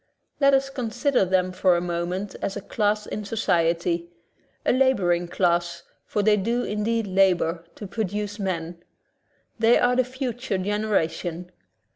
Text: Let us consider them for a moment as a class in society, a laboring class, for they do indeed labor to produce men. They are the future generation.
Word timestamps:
Let 0.39 0.55
us 0.55 0.71
consider 0.71 1.25
them 1.25 1.51
for 1.51 1.77
a 1.77 1.79
moment 1.79 2.35
as 2.41 2.57
a 2.57 2.61
class 2.61 3.05
in 3.05 3.23
society, 3.23 4.09
a 4.65 4.73
laboring 4.73 5.27
class, 5.27 5.83
for 6.07 6.23
they 6.23 6.37
do 6.37 6.63
indeed 6.63 7.05
labor 7.05 7.63
to 7.75 7.85
produce 7.85 8.39
men. 8.39 8.81
They 9.59 9.77
are 9.77 9.95
the 9.95 10.03
future 10.03 10.57
generation. 10.57 11.51